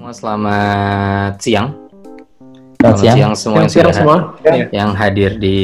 [0.00, 1.68] semua selamat siang.
[2.80, 3.16] Selamat siang.
[3.20, 4.16] siang semua yang, siang semua.
[4.72, 5.58] yang hadir di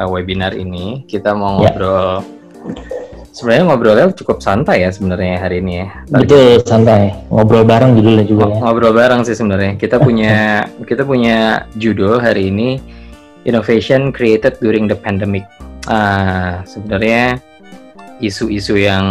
[0.00, 1.04] uh, webinar ini.
[1.04, 1.68] Kita mau Ya.
[1.68, 2.24] ngobrol.
[3.36, 5.92] Sebenarnya ngobrolnya cukup santai ya sebenarnya hari ini ya.
[6.08, 7.12] Tadi- Betul, santai.
[7.28, 8.64] Ngobrol bareng judulnya juga ya.
[8.64, 9.76] Ngobrol bareng sih sebenarnya.
[9.76, 12.80] Kita punya kita punya judul hari ini
[13.44, 15.44] Innovation Created During the Pandemic.
[15.84, 17.36] Ah, sebenarnya
[18.24, 19.04] isu-isu yang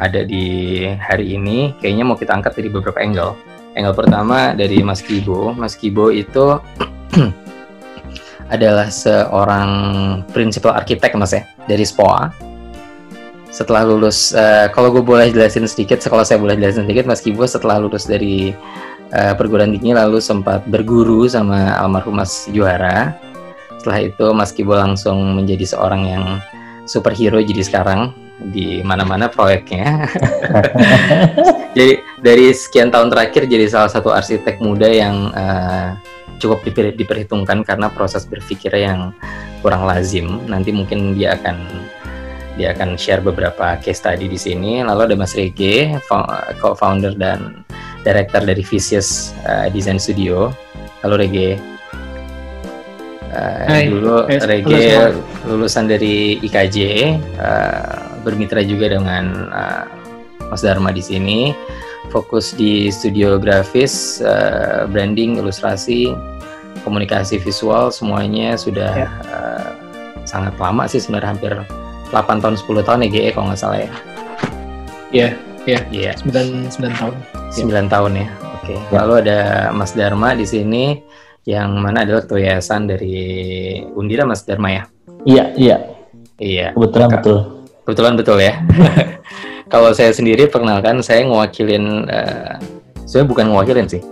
[0.00, 3.36] ada di hari ini kayaknya mau kita angkat dari beberapa angle.
[3.76, 5.52] Angle pertama dari Mas Kibo.
[5.52, 6.56] Mas Kibo itu
[8.54, 9.70] adalah seorang
[10.32, 12.32] principal arsitek Mas ya dari SPOA.
[13.50, 17.44] Setelah lulus, eh, kalau gue boleh jelasin sedikit, kalau saya boleh jelasin sedikit, Mas Kibo
[17.44, 18.54] setelah lulus dari
[19.10, 23.12] eh, perguruan tinggi lalu sempat berguru sama almarhum Mas Juara.
[23.78, 26.24] Setelah itu Mas Kibo langsung menjadi seorang yang
[26.88, 30.08] superhero jadi sekarang di mana-mana proyeknya.
[31.76, 35.88] jadi dari sekian tahun terakhir jadi salah satu arsitek muda yang eh,
[36.40, 39.12] cukup diper- diperhitungkan karena proses berpikir yang
[39.60, 40.40] kurang lazim.
[40.48, 41.56] Nanti mungkin dia akan
[42.56, 44.80] dia akan share beberapa case study di sini.
[44.80, 47.62] Lalu ada Mas Rege, fo- co-founder dan
[48.02, 50.50] director dari Vicious eh, Design Studio.
[51.04, 51.60] Halo Rege.
[53.30, 53.86] Eh, Hai.
[53.86, 55.14] dulu Hai, Rege
[55.46, 56.76] lulusan dari IKJ,
[57.38, 59.84] eh, bermitra juga dengan eh,
[60.46, 61.54] Mas Dharma di sini.
[62.10, 66.10] Fokus di studio grafis, eh, branding, ilustrasi,
[66.82, 69.08] komunikasi visual, semuanya sudah Ya.
[69.30, 69.68] eh,
[70.26, 71.52] sangat lama sih sebenarnya hampir
[72.10, 73.92] 8 tahun 10 tahun ya GE kalau nggak salah ya.
[75.10, 75.28] Iya,
[75.92, 77.14] Iya, 9 9 tahun.
[77.52, 78.28] 9 tahun ya.
[78.58, 78.74] Oke.
[78.74, 79.04] Ya.
[79.04, 79.38] Lalu ada
[79.70, 80.98] Mas Dharma di sini
[81.44, 83.16] yang mana adalah ketua yayasan dari
[83.92, 84.82] Undira Mas Dharma ya.
[85.22, 85.76] Iya, iya.
[86.40, 86.66] Iya.
[86.74, 87.16] Kebetulan Kak.
[87.22, 87.38] betul.
[87.90, 88.54] Kebetulan betul ya.
[89.72, 92.54] Kalau saya sendiri perkenalkan saya ngewakilin eh
[93.02, 94.02] sebenarnya bukan ngewakilin sih.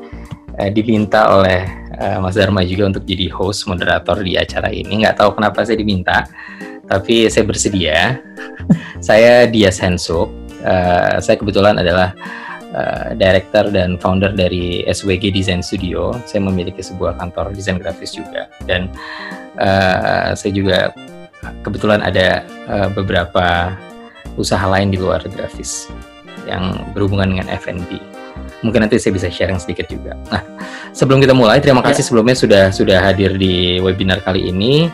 [0.59, 1.63] Eh, diminta oleh
[1.95, 5.07] eh, Mas Dharma juga untuk jadi host moderator di acara ini.
[5.07, 6.27] Nggak tahu kenapa saya diminta,
[6.91, 8.19] tapi saya bersedia.
[8.99, 10.27] saya Dias Hensuk.
[10.59, 12.11] Eh, saya kebetulan adalah
[12.75, 16.11] eh, director dan founder dari SWG Design Studio.
[16.27, 18.91] Saya memiliki sebuah kantor desain grafis juga dan
[19.55, 20.91] eh, saya juga
[21.63, 23.75] kebetulan ada eh, beberapa
[24.39, 25.91] usaha lain di luar grafis
[26.47, 27.99] yang berhubungan dengan F&B.
[28.63, 30.19] Mungkin nanti saya bisa sharing sedikit juga.
[30.31, 30.43] Nah,
[30.91, 34.91] sebelum kita mulai, terima kasih sebelumnya sudah sudah hadir di webinar kali ini.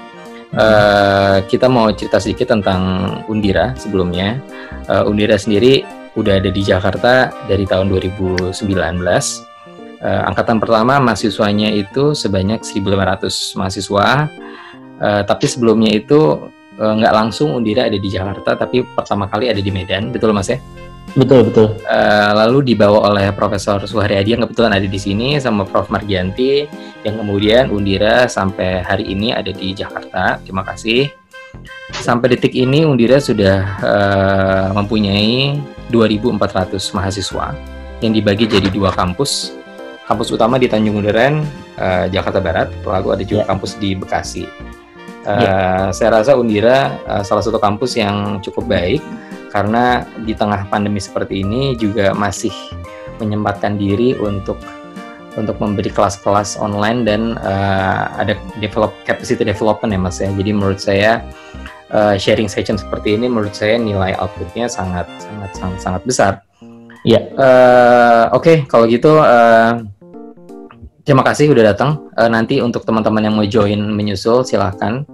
[0.54, 4.38] Eh, kita mau cerita sedikit tentang Undira sebelumnya.
[4.86, 5.82] Eh, Undira sendiri
[6.14, 8.54] udah ada di Jakarta dari tahun 2019.
[10.04, 14.28] Eh, angkatan pertama mahasiswanya itu sebanyak 1.500 mahasiswa.
[15.00, 19.70] Eh, tapi sebelumnya itu nggak langsung Undira ada di Jakarta, tapi pertama kali ada di
[19.70, 20.58] Medan, betul mas ya?
[21.14, 21.78] Betul, betul.
[21.86, 26.66] Eh, lalu dibawa oleh Profesor Suharyadi yang kebetulan ada di sini sama Prof Margianti
[27.06, 30.42] yang kemudian Undira sampai hari ini ada di Jakarta.
[30.42, 31.06] Terima kasih.
[31.94, 35.54] Sampai detik ini Undira sudah eh, mempunyai
[35.94, 37.54] 2.400 mahasiswa
[38.02, 39.54] yang dibagi jadi dua kampus.
[40.10, 41.46] Kampus utama di Tanjung Duren,
[41.78, 43.54] eh, Jakarta Barat, lalu ada juga Ya.
[43.54, 44.50] kampus di Bekasi.
[45.24, 49.00] Eh, Saya rasa Undira eh, salah satu kampus yang cukup baik
[49.48, 52.52] karena di tengah pandemi seperti ini juga masih
[53.22, 54.58] menyempatkan diri untuk
[55.34, 60.30] untuk memberi kelas-kelas online dan eh, ada develop capacity development ya mas ya.
[60.30, 61.24] Jadi menurut saya
[61.88, 66.32] eh, sharing session seperti ini menurut saya nilai outputnya sangat sangat sangat sangat besar.
[67.04, 67.20] Iya.
[67.32, 69.72] Eh, Oke kalau gitu eh,
[71.06, 72.12] terima kasih udah datang.
[72.14, 75.06] Eh, nanti untuk teman-teman yang mau join menyusul silahkan.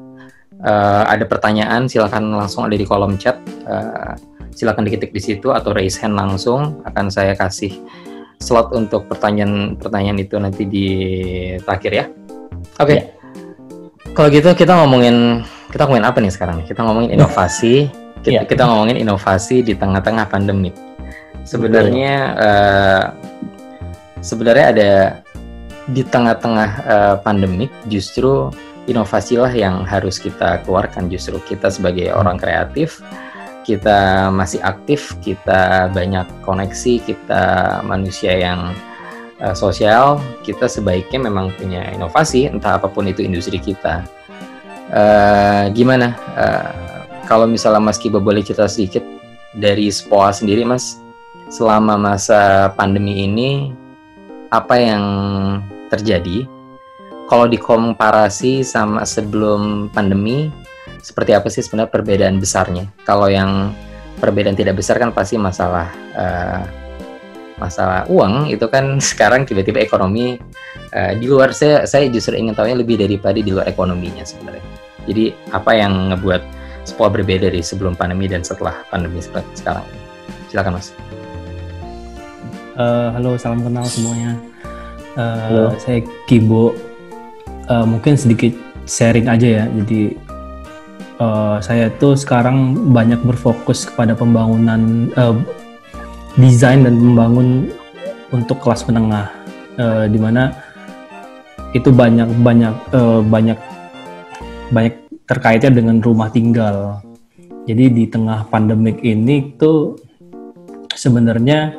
[0.60, 3.41] Eh, ada pertanyaan silahkan langsung ada di kolom chat.
[3.65, 4.12] Eh,
[4.53, 7.81] silahkan diketik di situ atau raise hand langsung akan saya kasih
[8.37, 10.87] slot untuk pertanyaan-pertanyaan itu nanti di
[11.65, 12.04] terakhir ya.
[12.76, 12.93] Oke.
[12.93, 13.03] Ya.
[14.12, 16.59] Kalau gitu kita ngomongin kita ngomongin apa nih sekarang?
[16.69, 17.75] Kita ngomongin inovasi.
[18.20, 18.44] Kita, Ya.
[18.44, 20.69] kita ngomongin inovasi di tengah-tengah pandemi.
[21.40, 23.02] Sebenarnya eh,
[24.20, 24.90] sebenarnya ada
[25.88, 28.52] di tengah-tengah eh, pandemik justru
[28.88, 31.12] inovasilah yang harus kita keluarkan.
[31.12, 33.03] Justru kita sebagai orang kreatif
[33.71, 37.44] kita masih aktif kita banyak koneksi kita
[37.85, 38.73] manusia yang
[39.38, 44.03] eh, sosial kita sebaiknya memang punya inovasi entah apa pun itu industri kita.
[44.91, 46.17] Eh, gimana?
[46.35, 46.71] Eh,
[47.31, 49.05] kalau misalnya Mas Kiba boleh cerita sedikit
[49.55, 50.99] dari SPOA sendiri Mas
[51.47, 53.71] selama masa pandemi ini
[54.50, 55.05] apa yang
[55.91, 56.47] terjadi
[57.31, 60.50] kalau dikomparasi sama sebelum pandemi
[60.99, 63.71] seperti apa sih sebenarnya perbedaan besarnya kalau yang
[64.19, 65.88] perbedaan tidak besar kan pasti masalah
[66.19, 66.61] eh,
[67.61, 70.41] masalah uang itu kan sekarang tiba-tiba ekonomi
[70.97, 74.65] uh, di luar saya saya justru ingin tahunya lebih daripada di luar ekonominya sebenarnya.
[75.05, 76.43] Jadi apa yang ngebuat
[76.88, 79.85] Spol berbeda dari sebelum pandemi dan setelah pandemi seperti sekarang?
[80.49, 80.97] Silakan Mas.
[82.81, 84.41] Uh, halo, salam kenal semuanya.
[85.12, 85.65] Uh, halo.
[85.77, 86.89] Saya Kibo.
[87.70, 88.50] Uh, mungkin sedikit
[88.82, 89.64] sharing aja ya.
[89.70, 90.19] Jadi
[91.22, 95.38] uh, saya tuh sekarang banyak berfokus kepada pembangunan uh,
[96.34, 97.70] desain dan membangun
[98.34, 99.31] untuk kelas menengah
[99.78, 100.50] uh, di mana
[101.70, 103.58] itu banyak banyak uh, banyak
[104.75, 104.94] banyak
[105.31, 106.99] terkaitnya dengan rumah tinggal.
[107.70, 109.94] Jadi di tengah pandemik ini tuh
[110.90, 111.70] sebenarnya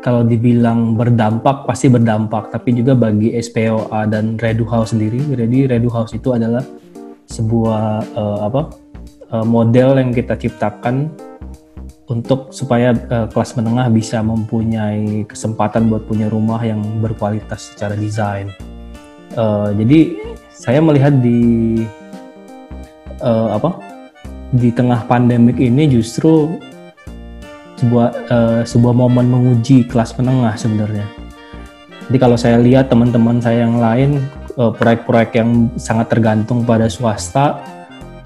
[0.00, 5.20] kalau dibilang berdampak pasti berdampak, tapi juga bagi SPOA dan Redu House sendiri.
[5.20, 6.64] Jadi Redu House itu adalah
[7.28, 8.62] sebuah uh, apa
[9.30, 11.12] uh, model yang kita ciptakan
[12.10, 18.50] untuk supaya uh, kelas menengah bisa mempunyai kesempatan buat punya rumah yang berkualitas secara desain.
[19.38, 20.18] Uh, jadi
[20.50, 21.84] saya melihat di
[23.22, 23.78] uh, apa
[24.50, 26.58] di tengah pandemik ini justru
[27.80, 31.08] sebuah uh, sebuah momen menguji kelas menengah sebenarnya.
[32.10, 34.20] Jadi kalau saya lihat teman-teman saya yang lain
[34.58, 37.62] proyek-proyek uh, yang sangat tergantung pada swasta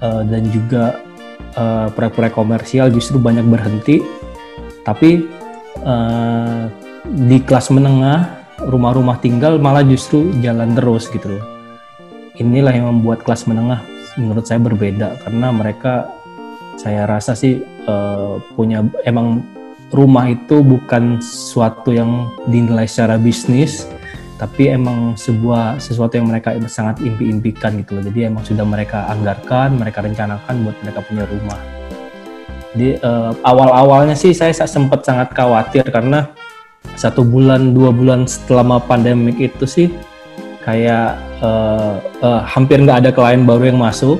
[0.01, 0.99] uh, dan juga
[1.55, 4.01] uh, proyek-proyek komersial justru banyak berhenti,
[4.83, 5.29] tapi
[5.85, 6.67] uh,
[7.05, 8.25] di kelas menengah
[8.65, 11.45] rumah-rumah tinggal malah justru jalan terus gitu loh.
[12.35, 13.85] Inilah yang membuat kelas menengah
[14.17, 16.09] menurut saya berbeda karena mereka
[16.75, 19.41] saya rasa sih uh, punya emang
[19.93, 23.87] rumah itu bukan sesuatu yang dinilai secara bisnis
[24.35, 28.03] tapi emang sebuah sesuatu yang mereka sangat impi-impikan gitu loh.
[28.03, 31.59] Jadi emang sudah mereka anggarkan, mereka rencanakan buat mereka punya rumah.
[32.75, 36.27] Jadi uh, awal-awalnya sih saya sempat sangat khawatir karena
[36.99, 39.87] satu bulan dua bulan setelah pandemik itu sih
[40.67, 44.19] kayak uh, uh, hampir nggak ada klien baru yang masuk.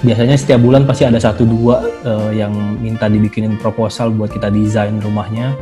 [0.00, 4.96] Biasanya setiap bulan pasti ada satu dua uh, yang minta dibikinin proposal buat kita desain
[5.02, 5.52] rumahnya.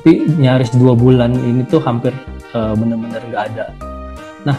[0.00, 2.10] Tapi nyaris dua bulan ini tuh hampir
[2.56, 3.64] uh, benar-benar nggak ada.
[4.42, 4.58] Nah,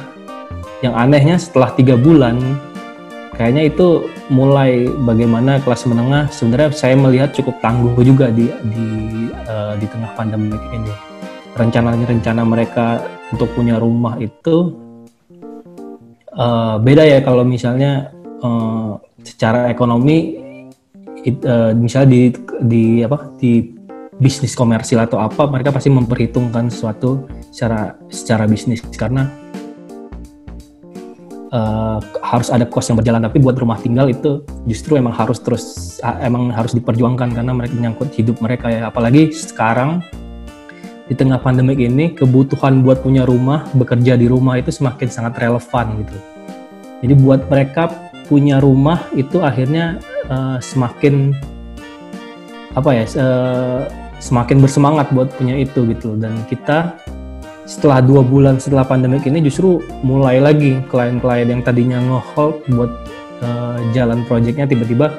[0.79, 2.39] yang anehnya setelah tiga bulan,
[3.35, 8.85] kayaknya itu mulai bagaimana kelas menengah sebenarnya saya melihat cukup tangguh juga di di
[9.49, 10.93] uh, di tengah pandemi ini.
[11.57, 13.01] Rencana-rencana mereka
[13.33, 14.77] untuk punya rumah itu
[16.37, 18.13] uh, beda ya kalau misalnya
[18.45, 20.37] uh, secara ekonomi
[21.25, 22.21] it, uh, misalnya di
[22.65, 23.73] di apa di
[24.17, 28.81] bisnis komersil atau apa mereka pasti memperhitungkan sesuatu secara secara bisnis.
[28.93, 29.29] Karena
[31.53, 33.23] uh, harus ada kos yang berjalan.
[33.23, 38.09] Tapi buat rumah tinggal itu justru emang harus terus emang harus diperjuangkan karena mereka menyangkut
[38.17, 38.89] hidup mereka ya.
[38.89, 40.01] Apalagi sekarang
[41.07, 46.03] di tengah pandemik ini kebutuhan buat punya rumah bekerja di rumah itu semakin sangat relevan
[46.03, 46.17] gitu.
[46.97, 49.97] Jadi buat mereka punya rumah itu akhirnya
[50.27, 51.31] uh, semakin
[52.77, 53.81] apa ya uh,
[54.21, 56.13] semakin bersemangat buat punya itu gitu.
[56.19, 56.93] Dan kita
[57.67, 62.91] setelah dua bulan setelah pandemik ini justru mulai lagi klien-klien yang tadinya nge-hold buat
[63.43, 65.11] uh, jalan proyeknya tiba-tiba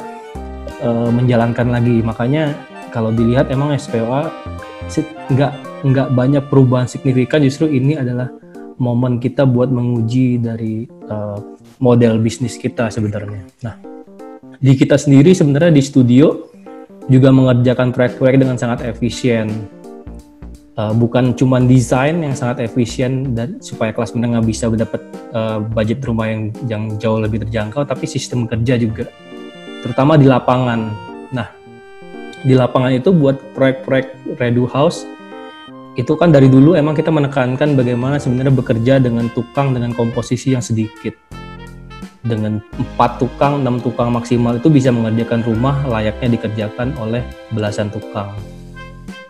[0.80, 2.00] uh, menjalankan lagi.
[2.00, 2.56] Makanya
[2.92, 4.32] kalau dilihat emang SPOA
[5.34, 5.52] nggak
[5.84, 7.44] nggak banyak perubahan signifikan.
[7.44, 8.32] Justru ini adalah
[8.78, 11.38] momen kita buat menguji dari uh,
[11.80, 13.76] model bisnis kita sebenarnya nah
[14.58, 16.50] di kita sendiri sebenarnya di studio
[17.08, 19.48] juga mengerjakan proyek-proyek dengan sangat efisien.
[20.78, 25.02] Uh, bukan cuma desain yang sangat efisien dan supaya kelas menengah bisa mendapat
[25.34, 29.10] uh, budget rumah yang yang jauh lebih terjangkau, tapi sistem kerja juga,
[29.82, 30.94] terutama di lapangan.
[31.34, 31.50] Nah,
[32.46, 35.02] di lapangan itu buat proyek-proyek Redu House
[35.98, 40.62] itu kan dari dulu emang kita menekankan bagaimana sebenarnya bekerja dengan tukang dengan komposisi yang
[40.62, 41.10] sedikit
[42.22, 48.30] dengan empat tukang, enam tukang maksimal itu bisa mengerjakan rumah layaknya dikerjakan oleh belasan tukang.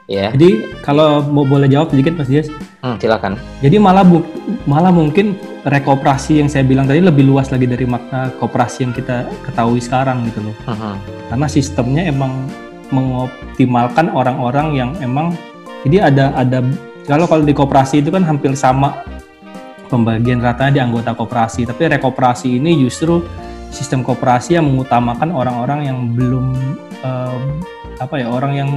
[0.09, 0.29] Ya.
[0.29, 0.31] Yeah.
[0.37, 2.49] Jadi kalau mau boleh jawab sedikit Mas Dias.
[2.81, 3.37] Hmm, silakan.
[3.61, 4.25] Jadi malah bu
[4.65, 5.37] malah mungkin
[5.69, 10.25] rekoperasi yang saya bilang tadi lebih luas lagi dari makna kooperasi yang kita ketahui sekarang
[10.33, 10.57] gitu loh.
[10.65, 10.95] Uh -huh.
[11.29, 12.49] Karena sistemnya emang
[12.89, 15.37] mengoptimalkan orang-orang yang emang
[15.87, 16.59] jadi ada ada
[17.09, 19.05] kalau kalau di kooperasi itu kan hampir sama
[19.89, 21.65] pembagian rata di anggota koperasi.
[21.65, 23.25] Tapi rekoperasi ini justru
[23.73, 26.53] sistem koperasi yang mengutamakan orang-orang yang belum
[27.01, 27.39] uh,
[27.99, 28.71] apa ya orang yang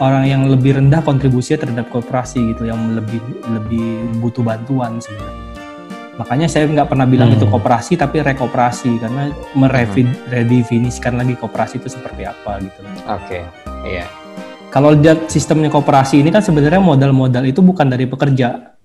[0.00, 3.20] orang yang lebih rendah kontribusinya terhadap koperasi gitu, yang lebih
[3.52, 5.44] lebih butuh bantuan sebenarnya.
[6.16, 7.36] Makanya saya nggak pernah bilang hmm.
[7.40, 11.20] itu koperasi tapi rekoperasi karena meredefinisikan hmm.
[11.20, 12.80] lagi koperasi itu seperti apa gitu.
[13.08, 13.42] Oke, okay.
[13.84, 14.19] iya.
[14.70, 18.78] Kalau lihat sistemnya kooperasi ini kan sebenarnya modal-modal itu bukan dari pekerja,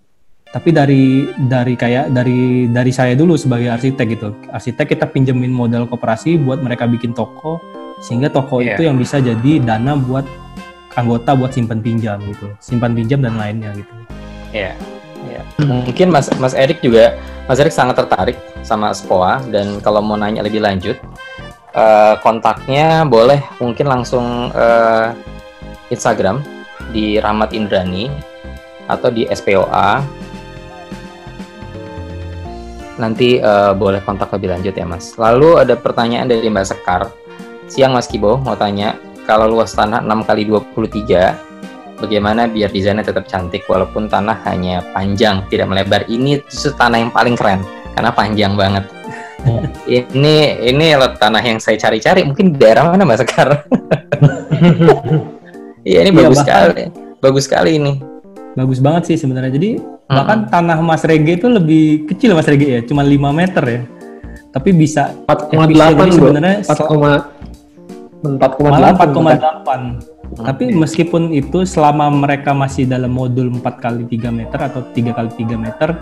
[0.50, 4.30] tapi dari dari kayak dari dari saya dulu sebagai arsitek gitu.
[4.50, 7.62] Arsitek kita pinjemin modal kooperasi buat mereka bikin toko,
[8.02, 8.74] sehingga toko Iya.
[8.76, 10.26] itu yang bisa jadi dana buat
[10.98, 13.94] anggota buat simpan pinjam gitu, simpan pinjam dan lainnya gitu.
[14.50, 14.74] Iya.
[15.26, 15.42] Iya.
[15.66, 20.42] Mungkin Mas Mas Erik juga Mas Erik sangat tertarik sama SPOA dan kalau mau nanya
[20.42, 20.98] lebih lanjut
[21.74, 25.14] eh, kontaknya boleh mungkin langsung eh,
[25.96, 26.44] Instagram
[26.92, 28.12] di Rahmat Indrani
[28.92, 30.04] atau di SPOA.
[33.00, 35.16] Nanti eh, boleh kontak lebih lanjut ya Mas.
[35.16, 37.08] Lalu ada pertanyaan dari Mbak Sekar.
[37.66, 38.94] Siang Mas Kibo mau tanya,
[39.26, 41.56] kalau luas tanah 6 kali 23
[42.00, 47.12] bagaimana biar desainnya tetap cantik walaupun tanah hanya panjang tidak melebar ini justru tanah yang
[47.12, 47.64] paling keren
[47.96, 48.86] karena panjang banget
[49.90, 53.66] ini ini lot tanah yang saya cari-cari mungkin di daerah mana mas Sekar
[55.86, 56.84] iya ini Iya, bagus bahkan- sekali
[57.22, 57.94] bagus sekali ini
[58.56, 59.52] Bagus banget sih sebenarnya.
[59.52, 63.84] Jadi bahkan tanah Mas Rege itu lebih kecil Mas Rege ya, cuma 5 meter ya.
[64.56, 66.16] Tapi bisa 4,8 efisien ini bro.
[66.16, 70.40] sebenarnya 4,8 malah 4,8 4,8.
[70.40, 75.28] Tapi meskipun itu selama mereka masih dalam modul 4 kali 3 meter atau 3 kali
[75.36, 76.00] 3 meter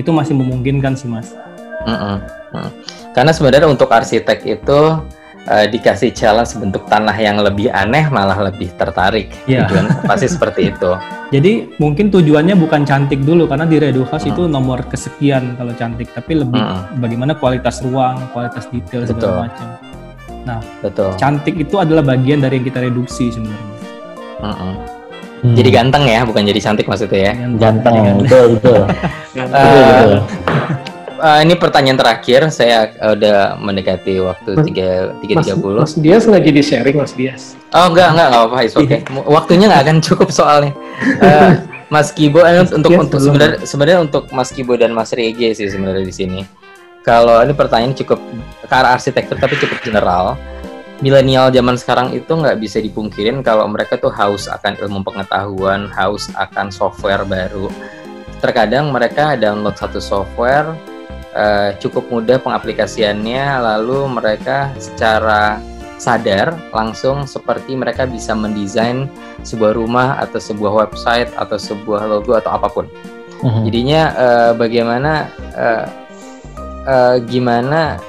[0.00, 1.36] itu masih memungkinkan sih Mas.
[1.80, 2.20] Mm-mm,
[2.52, 2.70] mm.
[3.16, 4.80] karena sebenarnya untuk arsitek itu
[5.48, 9.64] eh, dikasih challenge bentuk tanah yang lebih aneh malah lebih tertarik Iya.
[9.68, 10.90] Tujuan pasti seperti itu
[11.30, 16.10] Jadi mungkin tujuannya bukan cantik dulu karena di Redo House itu nomor kesekian kalau cantik,
[16.10, 16.98] tapi lebih Mm-mm.
[16.98, 19.14] bagaimana kualitas ruang, kualitas detail Betul.
[19.14, 19.66] segala macam.
[20.82, 23.74] betul Cantik itu adalah bagian dari yang kita reduksi sebenarnya.
[24.42, 24.74] Mm-mm.
[25.40, 25.56] Hmm.
[25.56, 28.16] jadi ganteng ya bukan jadi cantik maksudnya ya ganteng, ganteng.
[28.20, 28.80] betul betul.
[29.40, 30.10] Eh, betul,
[31.20, 32.48] eh, ini pertanyaan terakhir.
[32.48, 34.88] Saya eh, udah mendekati waktu Mas- tiga
[35.20, 35.80] tiga Mas, tiga puluh.
[35.84, 37.42] Mas Dias nggak jadi sharing Mas Dias?
[37.76, 39.00] Oh enggak enggak enggak apa-apa it's okay.
[39.28, 40.72] waktunya nggak akan cukup soalnya.
[41.00, 41.50] Eh,
[41.90, 45.66] Mas Kibo eh, untuk Yes, untuk sebenarnya sebenarnya untuk Mas Kibo dan Mas Rege sih
[45.66, 46.40] sebenarnya di sini.
[47.00, 48.20] Kalau ini pertanyaan cukup
[48.60, 50.36] ke arah arsitektur tapi cukup general.
[51.00, 56.28] Milenial zaman sekarang itu nggak bisa dipungkirin kalau mereka tuh haus akan ilmu pengetahuan, haus
[56.36, 57.72] akan software baru.
[58.44, 60.76] Terkadang mereka download satu software
[61.34, 65.60] eh, cukup mudah pengaplikasiannya, lalu mereka secara
[66.00, 69.04] sadar langsung seperti mereka bisa mendesain
[69.44, 72.88] sebuah rumah atau sebuah website atau sebuah logo atau apa pun.
[73.44, 73.60] Mhm.
[73.68, 75.12] Jadinya eh, bagaimana
[75.52, 75.86] eh,
[76.88, 78.00] eh, gimana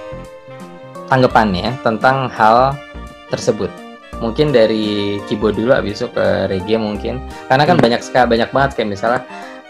[1.12, 2.76] tanggapannya tentang hal
[3.28, 3.68] tersebut?
[4.24, 7.20] Mungkin dari Kibo dulu abis itu ke Rege mungkin.
[7.50, 9.22] Karena kan banyak sekali banyak banget kayak misalnya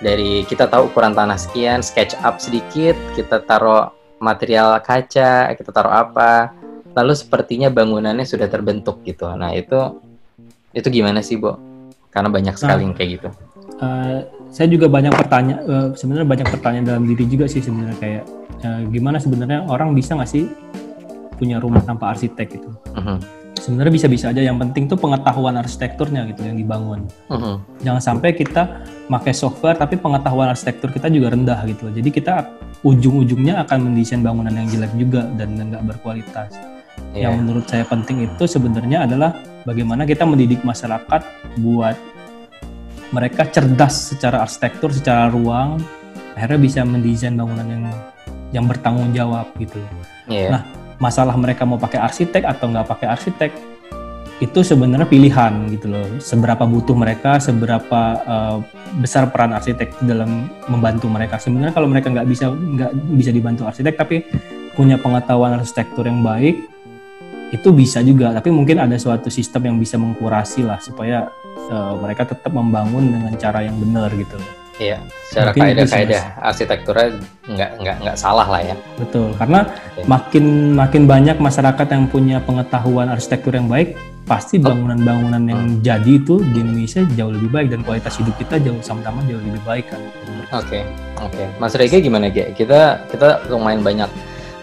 [0.02, 5.94] dari kita tahu ukuran tanah sekian, sketch up sedikit, kita taruh material kaca, kita taruh
[5.94, 6.52] apa.
[6.92, 9.30] Lalu sepertinya bangunannya sudah terbentuk gitu.
[9.38, 10.02] Nah, itu
[10.76, 11.56] itu gimana sih, Bo?
[12.12, 13.30] Karena banyak sekali yang kayak gitu.
[13.82, 14.20] Eh,
[14.52, 18.24] saya juga banyak pertanyaan, eh, sebenarnya banyak pertanyaan dalam diri juga sih sebenarnya kayak
[18.62, 20.46] eh, gimana sebenarnya orang bisa nggak sih
[21.40, 22.70] punya rumah tanpa arsitek gitu?
[22.94, 23.18] Mhm,
[23.62, 24.42] Sebenarnya bisa-bisa aja.
[24.42, 27.06] Yang penting tuh pengetahuan arsitekturnya gitu yang dibangun.
[27.30, 31.94] mhm, Jangan sampai kita pakai software tapi pengetahuan arsitektur kita juga rendah gitu loh.
[31.94, 32.48] Jadi kita
[32.88, 36.56] ujung-ujungnya akan mendesain bangunan yang jelek juga dan nggak berkualitas.
[37.12, 37.28] iya.
[37.28, 39.36] Yang menurut saya penting itu sebenarnya adalah
[39.68, 41.22] bagaimana kita mendidik masyarakat
[41.60, 42.00] buat
[43.12, 45.84] mereka cerdas secara arsitektur, secara ruang,
[46.40, 47.84] akhirnya bisa mendesain bangunan yang
[48.56, 49.76] yang bertanggung jawab gitu.
[50.32, 50.56] Iya.
[50.56, 50.64] Nah,
[51.02, 53.52] Masalah mereka mau pakai arsitek atau nggak pakai arsitek
[54.42, 56.18] itu sebenarnya pilihan gitu loh.
[56.18, 58.58] Seberapa butuh mereka, seberapa eh,
[58.98, 61.38] besar peran arsitek dalam membantu mereka.
[61.38, 64.26] Sebenarnya kalau mereka nggak bisa nggak bisa dibantu arsitek tapi
[64.74, 66.58] punya pengetahuan arsitektur yang baik
[67.54, 68.34] itu bisa juga.
[68.34, 71.30] Tapi mungkin ada suatu sistem yang bisa mengkurasi lah supaya
[71.70, 74.42] eh, mereka tetap membangun dengan cara yang benar gitu.
[74.42, 74.62] loh.
[74.82, 74.98] Iya,
[75.30, 78.74] secara kaidah-kaidah arsitekturnya nggak nggak nggak salah lah ya.
[78.98, 80.10] Betul, karena Oke.
[80.10, 83.94] makin makin banyak masyarakat yang punya pengetahuan arsitektur yang baik,
[84.32, 88.80] pasti bangunan-bangunan yang jadi itu di Indonesia jauh lebih baik dan kualitas hidup kita jauh
[88.80, 90.00] sama-sama jauh lebih baik kan.
[90.56, 90.88] Oke,
[91.20, 91.44] oke.
[91.60, 92.56] Mas Rege gimana Ge?
[92.56, 94.08] Kita kita lumayan banyak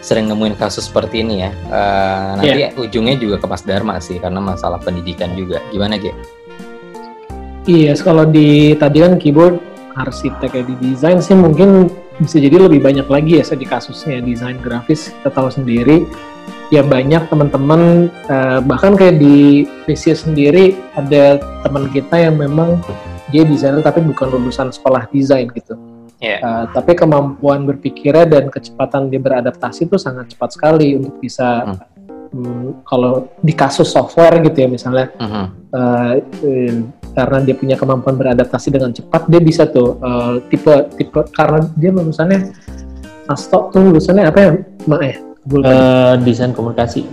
[0.01, 1.53] sering nemuin kasus seperti ini ya.
[1.53, 5.61] Eh, nanti ujungnya juga ke Mas Dharma sih karena masalah pendidikan juga.
[5.69, 6.17] Gimana Ge?
[7.69, 9.61] Iya, kalau di tadi kan keyboard
[9.93, 14.57] arsitek ya di desain sih mungkin bisa jadi lebih banyak lagi ya di kasusnya desain
[14.57, 16.09] grafis kita tahu sendiri
[16.69, 22.77] ya banyak teman-teman eh, bahkan kayak di PC sendiri ada teman kita yang memang
[23.29, 25.77] dia desainer tapi bukan lulusan sekolah desain gitu.
[26.21, 26.37] Iya.
[26.41, 31.65] Eh, tapi kemampuan berpikirnya dan kecepatan dia beradaptasi itu sangat cepat sekali untuk bisa
[32.29, 32.45] Hmm.
[32.45, 35.49] hmm, kalau di kasus software gitu ya misalnya uh-huh.
[35.73, 36.73] uh, uh,
[37.17, 41.89] karena dia punya kemampuan beradaptasi dengan cepat dia bisa tuh uh, tipe tipe karena dia
[41.89, 42.53] lulusannya
[43.25, 44.51] Asto tuh lulusannya apa ya
[44.85, 45.15] mak ya
[45.47, 47.05] uh, desain komunikasi.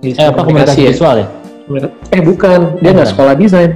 [0.00, 0.90] Desain eh, apa komunikasi, komunikasi ya?
[0.92, 1.28] visual ya?
[2.10, 2.58] Eh bukan.
[2.82, 3.70] Dia nggak sekolah desain.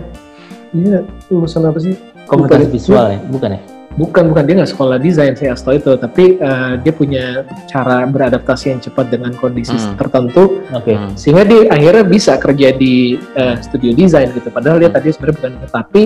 [0.74, 1.94] Dia lulusan apa sih?
[2.26, 3.18] Komunikasi visual ya?
[3.30, 3.60] Bukan ya?
[3.94, 4.42] Bukan bukan.
[4.42, 5.94] Dia nggak sekolah desain sih Asto itu.
[5.94, 9.94] Tapi uh, dia punya cara beradaptasi yang cepat dengan kondisi hmm.
[9.94, 10.64] tertentu.
[10.74, 10.98] Okay.
[10.98, 11.14] Hmm.
[11.14, 14.50] sehingga dia akhirnya bisa kerja di uh, studio desain gitu.
[14.50, 14.98] Padahal dia hmm.
[14.98, 16.02] tadi sebenarnya bukan tapi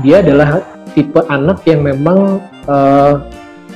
[0.00, 0.64] dia adalah
[0.96, 3.20] tipe anak yang memang uh,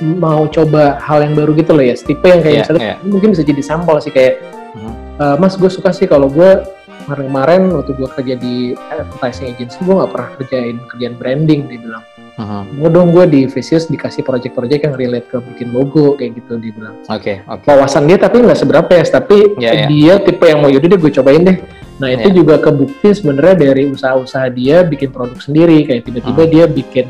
[0.01, 2.97] mau coba hal yang baru gitu loh ya tipe yang kayak yeah, misalnya yeah.
[3.05, 4.41] mungkin bisa jadi sampel sih kayak
[4.75, 4.93] hmm.
[5.21, 6.65] uh, mas gue suka sih kalau gue
[7.05, 8.55] kemarin-kemarin waktu gue kerja di
[8.93, 12.03] advertising agency gue gak pernah kerjain kerjaan branding dia bilang
[12.37, 12.61] uh-huh.
[12.69, 16.71] gue dong gue di Vicious dikasih project-project yang relate ke bikin logo kayak gitu dia
[16.71, 17.67] bilang oke okay, okay.
[17.67, 19.87] wawasan dia tapi nggak seberapa ya tapi yeah, yeah.
[19.89, 21.57] dia tipe yang mau yaudah deh gue cobain deh
[21.99, 22.37] nah itu yeah.
[22.37, 26.53] juga kebukti sebenarnya dari usaha-usaha dia bikin produk sendiri kayak tiba-tiba uh-huh.
[26.53, 27.05] dia bikin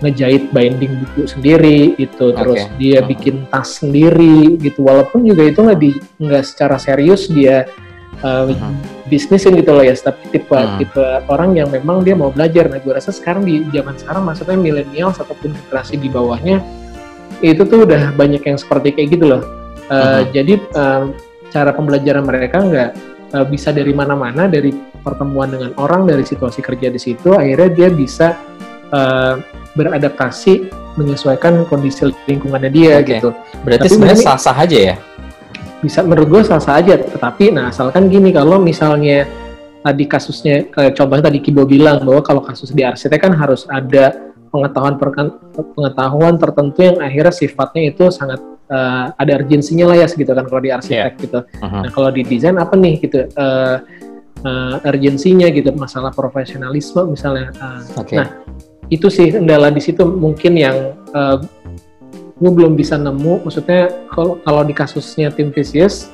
[0.00, 2.76] ngejahit binding buku sendiri itu terus okay.
[2.80, 3.08] dia uh-huh.
[3.12, 5.90] bikin tas sendiri gitu walaupun juga itu nggak di
[6.20, 7.68] nggak secara serius dia
[8.24, 9.08] uh, hmm.
[9.12, 10.80] bisnisin gitu loh ya tapi tipe hmm.
[10.80, 14.56] tipe orang yang memang dia mau belajar nah gue rasa sekarang di zaman sekarang maksudnya
[14.56, 16.64] milenial ataupun generasi di bawahnya
[17.40, 19.42] itu tuh udah banyak yang seperti kayak gitu loh
[19.92, 20.32] uh, hmm.
[20.32, 21.04] jadi uh,
[21.50, 22.90] cara pembelajaran mereka nggak
[23.36, 27.88] uh, bisa dari mana-mana dari pertemuan dengan orang dari situasi kerja di situ akhirnya dia
[27.88, 28.36] bisa
[28.92, 30.68] uh, beradaptasi
[31.00, 33.16] menyesuaikan kondisi lingkungannya dia okay.
[33.16, 33.32] gitu.
[33.64, 34.96] Berarti sebenarnya sah-sah aja ya?
[35.80, 39.24] bisa menurut gue sah sah aja tetapi nah asalkan gini kalau misalnya
[39.80, 44.12] tadi kasusnya kayak contohnya tadi Kibo bilang bahwa kalau kasus di arsitek kan harus ada
[44.52, 45.00] pengetahuan
[45.56, 50.60] pengetahuan tertentu yang akhirnya sifatnya itu sangat uh, ada urgensinya lah ya segitu kan kalau
[50.60, 51.22] di arsitek yeah.
[51.24, 51.40] gitu.
[51.40, 51.80] Uh-huh.
[51.80, 53.76] Nah kalau di desain apa nih gitu uh,
[54.44, 57.54] uh, urgensinya gitu masalah profesionalisme misalnya.
[57.56, 58.20] Uh, okay.
[58.20, 58.28] Nah
[58.90, 61.38] itu sih kendala di situ mungkin yang uh,
[62.40, 66.10] gue belum bisa nemu maksudnya kalau kalau di kasusnya tim Vicious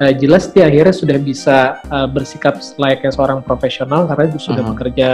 [0.00, 4.64] uh, jelas dia akhirnya sudah bisa uh, bersikap layaknya seorang profesional karena dia sudah uh
[4.64, 4.70] -huh.
[4.74, 5.08] bekerja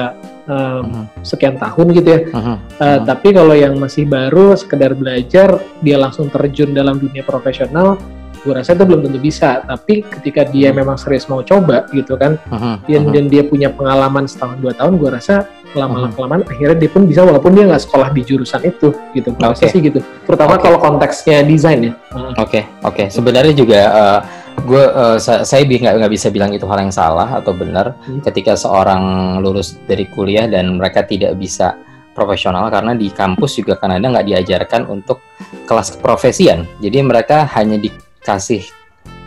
[0.49, 1.05] um, uh -huh.
[1.23, 2.21] sekian tahun gitu ya.
[2.31, 2.49] Uh -huh.
[2.49, 7.99] Uh, uh, tapi kalau yang masih baru sekedar belajar dia langsung terjun dalam dunia profesional,
[8.43, 9.63] gue rasa itu belum tentu bisa.
[9.63, 12.75] Tapi ketika dia memang serius mau coba gitu kan, uh -huh.
[12.85, 16.13] dan, dan dia punya pengalaman setahun dua tahun, gue rasa lama hmm.
[16.17, 19.69] kelamaan akhirnya dia pun bisa walaupun dia nggak sekolah di jurusan itu gitu okay.
[19.73, 20.69] sih gitu terutama okay.
[20.69, 22.33] kalau konteksnya desain ya oke hmm.
[22.37, 22.63] oke okay.
[22.85, 23.07] okay.
[23.09, 24.21] sebenarnya juga uh,
[24.63, 28.21] gue uh, saya nggak nggak bisa bilang itu hal yang salah atau benar hmm.
[28.29, 31.75] ketika seorang lulus dari kuliah dan mereka tidak bisa
[32.13, 35.25] profesional karena di kampus juga kan ada nggak diajarkan untuk
[35.65, 37.81] kelas keprofesian jadi mereka hanya
[38.23, 38.63] dikasih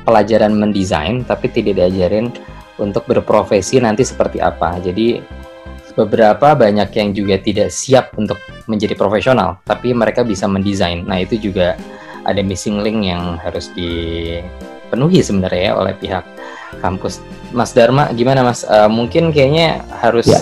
[0.08, 2.32] pelajaran mendesain tapi tidak diajarin
[2.80, 5.20] untuk berprofesi nanti seperti apa jadi
[5.96, 11.08] beberapa banyak yang juga tidak siap untuk menjadi profesional, tapi mereka bisa mendesain.
[11.08, 11.80] Nah, itu juga
[12.28, 16.26] ada missing link yang harus dipenuhi sebenarnya ya oleh pihak
[16.84, 17.24] kampus.
[17.56, 18.68] Mas Dharma, gimana Mas?
[18.68, 20.40] Uh, mungkin kayaknya harus ya.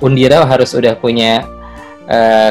[0.00, 1.44] Undira harus udah punya
[2.08, 2.50] uh,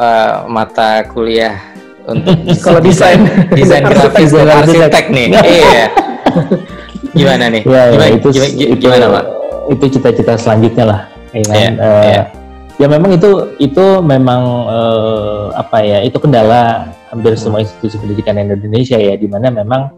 [0.00, 1.60] uh, mata kuliah
[2.08, 2.34] untuk
[2.64, 3.20] kalau desain
[3.52, 5.28] desain grafis dan arsitek nih.
[5.40, 5.84] Iya.
[7.10, 7.62] gimana nih?
[7.66, 9.24] Ya, ya, gimana, itu, gimana, itu, gimana, Pak?
[9.74, 11.00] Itu cita-cita selanjutnya lah
[11.34, 11.42] ya?
[11.50, 12.26] Yeah, uh, yeah.
[12.80, 17.40] Ya memang itu itu memang uh, apa ya itu kendala hampir hmm.
[17.40, 19.92] semua institusi pendidikan Indonesia ya di mana memang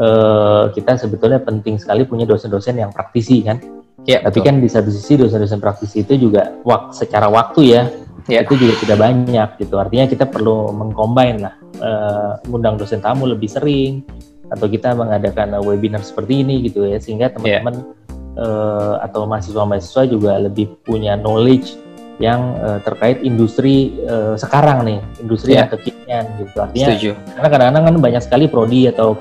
[0.00, 3.60] uh, kita sebetulnya penting sekali punya dosen-dosen yang praktisi kan.
[4.06, 4.48] Ya, Tapi betul.
[4.48, 7.82] kan di satu sisi dosen-dosen praktisi itu juga wak secara waktu ya,
[8.26, 9.74] ya itu juga tidak banyak gitu.
[9.78, 14.02] Artinya kita perlu mengcombine lah, uh, undang dosen tamu lebih sering
[14.46, 20.38] atau kita mengadakan webinar seperti ini gitu ya sehingga teman-teman yeah uh, atau mahasiswa-mahasiswa juga
[20.38, 21.76] lebih punya knowledge
[22.16, 25.68] yang uh, terkait industri uh, sekarang nih, industri yeah.
[25.68, 26.56] yang kekinian gitu.
[26.56, 27.10] Artinya Setuju.
[27.36, 29.20] karena kadang-kadang kan banyak sekali prodi atau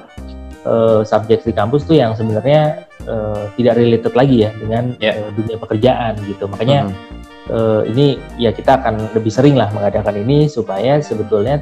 [0.64, 5.20] uh, subjek di kampus tuh yang sebenarnya uh, tidak related lagi ya dengan yeah.
[5.20, 6.48] uh, dunia pekerjaan gitu.
[6.48, 7.24] Makanya mm -hmm.
[7.52, 11.62] Uh, ini ya kita akan lebih sering lah mengadakan ini supaya sebetulnya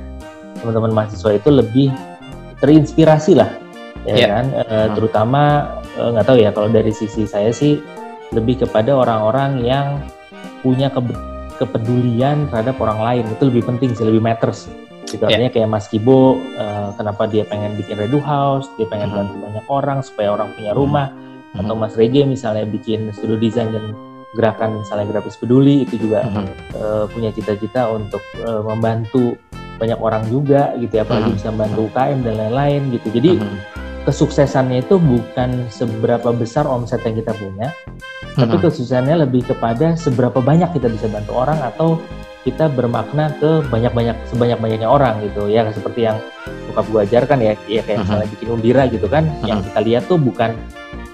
[0.62, 1.90] teman-teman mahasiswa itu lebih
[2.62, 3.50] terinspirasi lah
[4.04, 4.30] ya yeah.
[4.30, 4.92] kan uh, hmm.
[5.00, 5.44] terutama
[5.94, 7.78] Eh, nggak uh, tahu ya kalau dari sisi saya sih
[8.34, 10.02] lebih kepada orang-orang yang
[10.66, 10.98] punya ke
[11.62, 14.74] kepedulian terhadap orang lain itu lebih penting sih lebih matters
[15.06, 15.38] gitu yeah.
[15.38, 19.30] artinya kayak Mas Kibo uh, kenapa dia pengen bikin redu house dia pengen mm -hmm.
[19.30, 21.22] bantu banyak orang supaya orang punya rumah mm
[21.54, 21.60] -hmm.
[21.62, 23.94] atau Mas Rege misalnya bikin studio desain dan
[24.34, 26.46] gerakan misalnya grafis peduli itu juga mm -hmm.
[26.78, 29.38] uh, punya cita-cita untuk uh, membantu
[29.78, 31.40] banyak orang juga gitu ya apalagi mm -hmm.
[31.42, 37.00] bisa membantu UKM dan lain-lain gitu jadi mm -hmm kesuksesannya itu bukan seberapa besar omset
[37.08, 37.72] yang kita punya,
[38.36, 38.64] tapi Mhm.
[38.68, 42.00] kesuksesannya lebih kepada seberapa banyak kita bisa bantu orang atau
[42.44, 46.20] kita bermakna ke banyak-banyak sebanyak-banyaknya orang gitu ya seperti yang
[46.68, 48.04] bokap gue ajarkan ya ya kayak Mhm.
[48.04, 49.72] misalnya bikin undira gitu kan yang Mhm.
[49.72, 50.52] kita lihat tuh bukan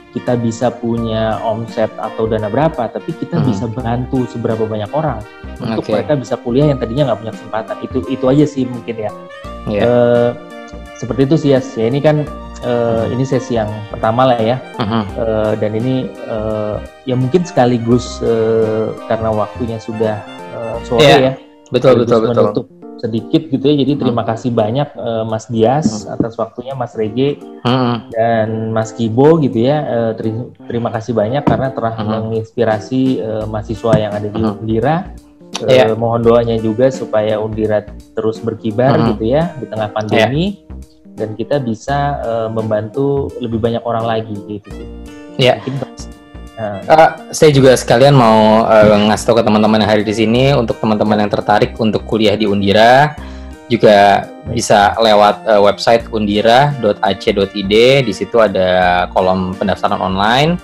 [0.09, 3.45] kita bisa punya omset atau dana berapa tapi kita Mhm.
[3.45, 5.21] bisa bantu seberapa banyak orang
[5.59, 9.11] untuk mereka bisa kuliah yang tadinya nggak punya kesempatan itu itu aja sih mungkin ya
[9.67, 9.81] Iya.
[9.85, 10.29] Eh,
[10.97, 12.25] seperti itu sih ya ya ini kan
[12.59, 13.13] eh, Mhm.
[13.15, 15.03] ini sesi yang pertama lah ya Mhm.
[15.15, 20.19] Eh, dan ini eh, ya mungkin sekaligus eh, karena waktunya sudah
[20.57, 21.33] eh, sore Iya, ya
[21.69, 22.33] Betul betul betul.
[22.33, 22.65] menutup
[22.99, 27.95] sedikit gitu ya jadi terima kasih banyak eh, Mas Dias atas waktunya Mas Rege Mhm.
[28.11, 30.35] dan Mas Kibo gitu ya Eh, teri-
[30.65, 34.41] terima kasih banyak karena telah menginspirasi eh, mahasiswa yang ada di.
[34.41, 35.07] Undira
[35.59, 35.91] Eh, Iya.
[35.91, 37.83] mohon doanya juga supaya Undira
[38.13, 40.63] terus berkibar gitu ya di tengah pandemi
[41.13, 44.87] dan kita bisa eh, membantu lebih banyak orang lagi gitu sih.
[45.35, 45.59] Iya.
[45.59, 45.88] Mungkin-
[46.59, 50.75] Eh, saya juga sekalian mau eh, ngasih tahu ke teman-teman yang hadir di sini untuk
[50.83, 53.15] teman-teman yang tertarik untuk kuliah di Undira
[53.71, 60.59] juga bisa lewat eh, website undira.ac.id di situ ada kolom pendaftaran online.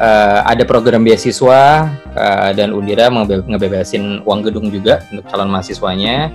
[0.00, 1.84] Eh, ada program beasiswa
[2.16, 6.32] eh, dan Undira ngebe- ngebebasin uang gedung juga untuk calon mahasiswanya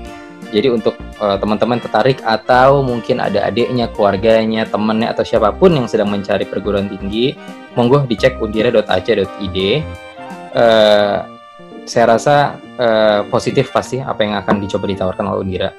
[0.52, 5.88] jadi untuk eh, teman-teman tertarik atau mungkin ada adiknya, keluarganya, temannya atau siapa pun yang
[5.88, 7.34] sedang mencari perguruan tinggi
[7.74, 9.58] monggo dicek undira.ac.id.
[10.52, 11.18] Eh,
[11.88, 15.70] saya rasa eh, positif pasti apa yang akan dicoba ditawarkan oleh Undira.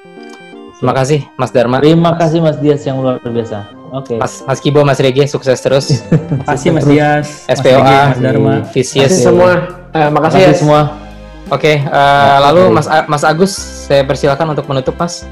[0.73, 3.71] Terima kasih Mas Dharma, terima kasih Mas Dias yang luar biasa.
[3.93, 4.17] Oke.
[4.17, 5.85] Mas Mas Kibo, Mas Rege, sukses terus.
[6.09, 8.53] Terima kasih Mas Dias, Mas SPOA, Regi, Mas Dharma.
[8.73, 9.05] Vicious.
[9.05, 9.51] Makasih semua.
[9.93, 10.49] Eh, makasih ya.
[10.49, 10.81] Makasih semua.
[11.51, 13.51] Oke, eh, lalu Mas A- Mas Agus,
[13.87, 15.27] saya persilakan untuk menutup, Mas.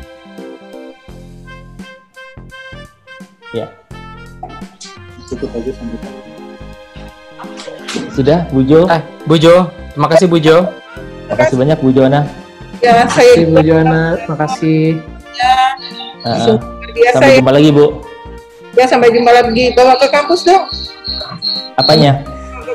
[3.51, 3.67] Ya.
[5.27, 5.97] Cukup aja sampai
[8.11, 8.87] Sudah, Bu Jo.
[8.91, 10.67] Eh, Bu Jo, terima kasih Bu Jo.
[11.31, 12.27] Makasih banyak Bu Joana.
[12.83, 14.01] Ya, saya Makasih Bu Joana.
[14.27, 14.83] Makasih.
[16.21, 17.37] Uh, luar biasa sampai ya.
[17.39, 17.85] jumpa lagi Bu.
[18.75, 19.65] Ya, sampai jumpa lagi.
[19.71, 20.67] Bawa ke kampus dong.
[21.79, 22.19] Apanya?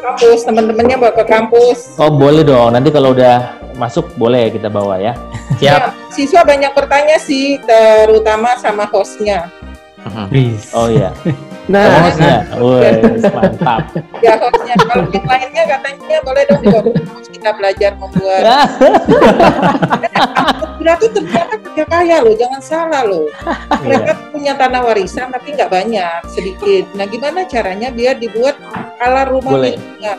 [0.07, 1.99] Kampus, teman-temannya bawa ke kampus.
[1.99, 2.71] Oh boleh dong.
[2.71, 3.42] Nanti kalau udah
[3.75, 5.19] masuk boleh kita bawa ya.
[5.61, 5.81] Siap.
[5.83, 9.51] Ya, siswa banyak bertanya sih, terutama sama hostnya.
[10.07, 10.27] Mhm.
[10.31, 10.71] Please.
[10.71, 11.11] Oh iya.
[11.66, 12.47] Nah, hostnya.
[12.62, 13.90] Wes, mantap.
[14.23, 14.79] Ya, hostnya.
[14.79, 18.42] Kalau yang lainnya katanya boleh dong dibawa ke kampus kita belajar membuat.
[20.79, 23.27] Undira tuh ternyata kerja kaya loh, jangan salah loh.
[23.83, 24.31] Mereka Iya.
[24.31, 26.87] punya tanah warisan tapi nggak banyak, sedikit.
[26.95, 28.55] Nah, gimana caranya biar dibuat
[28.99, 29.75] ala rumah Boleh.
[29.75, 30.13] miliknya?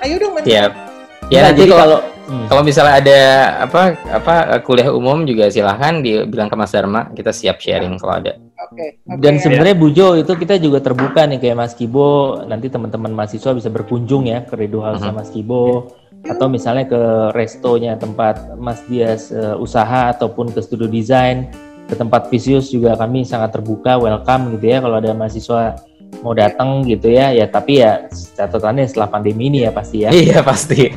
[0.00, 0.34] Ayo dong.
[0.38, 0.72] Siap.
[0.72, 0.88] Nah,
[1.30, 3.18] Ya nanti jadi kalau kalau hmm, kalau misalnya ada
[3.62, 8.34] apa apa kuliah umum juga silahkan dibilang ke Mas Dharma, kita siap sharing kalau ada.
[8.60, 8.98] Oke.
[9.02, 9.18] oke.
[9.18, 13.50] dan sebenarnya Bu Jo itu kita juga terbuka nih kayak Mas Kibo nanti teman-teman mahasiswa
[13.50, 15.10] bisa berkunjung ya ke Redo House Mhm.
[15.12, 15.90] Mas Kibo
[16.20, 17.00] atau misalnya ke
[17.32, 21.48] restonya tempat Mas Dias eh, usaha ataupun ke studio desain
[21.86, 25.78] ke tempat Visius juga kami sangat terbuka welcome gitu ya kalau ada mahasiswa
[26.20, 30.42] mau datang gitu ya ya tapi ya catatannya setelah pandemi ini ya pasti ya Iya
[30.42, 30.90] pasti.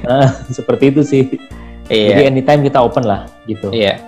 [0.52, 1.24] seperti itu sih
[1.86, 2.32] jadi Iya.
[2.32, 4.00] anytime kita open lah gitu Iya.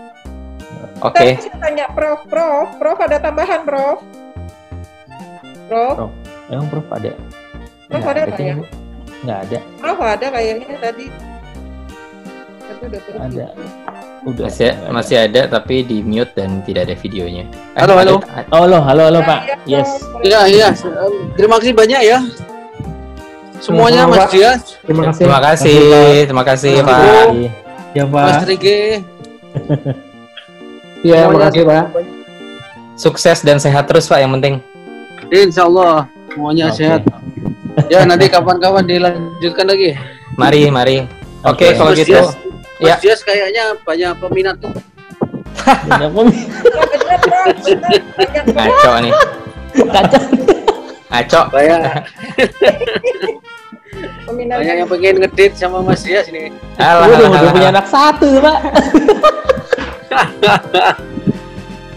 [1.03, 1.35] Oke.
[1.35, 3.99] Tadi saya tanya Prof, Prof, Prof ada tambahan Prof?
[5.67, 6.11] Prof, Prof.
[6.47, 8.65] emang Prof ada Prof Nggak ada nggak kayaknya, ya?
[9.21, 11.05] Nggak ada Prof ada kayaknya tadi.
[12.65, 13.01] Tapi udah.
[13.21, 13.45] Ada.
[14.25, 17.45] Udah Masih masih ada tapi di mute dan tidak ada videonya.
[17.73, 18.13] Eh, Halo, halo.
[18.19, 19.39] ada- Oh, halo, halo, halo, Ya, Pak.
[19.45, 19.89] ya, Yes.
[20.19, 20.67] Iya, iya.
[21.33, 22.19] Terima kasih banyak ya.
[23.57, 24.29] Semuanya Mas Pak.
[24.31, 25.23] Dias, terima kasih.
[25.23, 25.77] Terima kasih,
[26.25, 26.99] terima kasih Terima Pak.
[26.99, 27.47] kasih.
[27.93, 28.47] Ya Mas Pak.
[28.47, 28.79] Rige.
[31.01, 31.83] Iya, Semuanya makasih Pak.
[32.95, 34.57] Sukses dan sehat terus Pak yang penting.
[35.29, 36.81] Insya Allah semuanya Oke.
[36.81, 37.01] sehat.
[37.85, 39.93] Ya nanti kapan-kapan dilanjutkan lagi.
[40.33, 40.97] Mari, mari.
[41.45, 41.77] Oke, Oke.
[41.77, 42.17] kalau Mas gitu.
[42.77, 42.93] Ya.
[42.93, 44.73] Mas Dias kayaknya banyak peminat tuh.
[45.87, 48.01] Banyak pem- Ya, bener, Prof, bener.
[48.13, 48.55] Banyak Prof.
[48.57, 49.13] Ngaco nih.
[49.75, 50.21] Kacau.
[51.05, 51.41] Ngaco.
[51.49, 51.79] Banyak,
[54.25, 54.57] peminatnya.
[54.59, 56.51] banyak yang pengen ngedit sama Mas Dias ini.
[56.75, 58.57] Alah, Udah, alah, udah punya anak satu, Pak.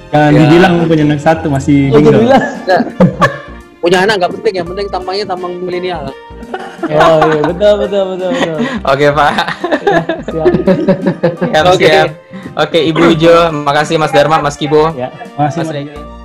[0.08, 0.40] Jangan Ya.
[0.40, 2.22] dibilang punya anak satu masih Oh, single.
[2.22, 2.44] bilang.
[3.78, 6.08] Punya anak nggak penting, yang penting tampangnya tampang milenial.
[6.88, 8.58] Oh, iya, betul, betul, betul, betul.
[8.80, 9.32] Oke, Pak.
[10.32, 10.46] Siap.
[11.36, 11.84] Siap, Oke.
[11.84, 12.08] siap.
[12.56, 15.12] Oke, Ibu Jo, makasih Mas Dharma, Mas Kibo, Ya.
[15.36, 16.17] Mas Mas Regi.